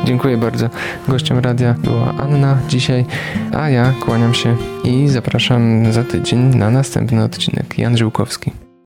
Dziękuję 0.06 0.38
bardzo. 0.38 0.70
Gościem 1.08 1.40
radia 1.40 1.76
była 1.84 2.14
Anna 2.18 2.58
dzisiaj, 2.70 3.06
a 3.54 3.70
ja 3.70 3.94
kłaniam 4.00 4.34
się 4.34 4.58
i 4.84 5.08
zapraszam 5.10 5.94
za 5.94 6.04
tydzień 6.04 6.40
na 6.40 6.70
następny 6.70 7.24
odcinek. 7.24 7.78
Jan 7.78 7.98
Żyłkowski. 7.98 8.65